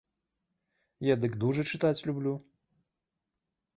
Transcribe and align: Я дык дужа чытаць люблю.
Я 1.11 1.15
дык 1.25 1.33
дужа 1.43 1.63
чытаць 1.75 2.05
люблю. 2.11 2.33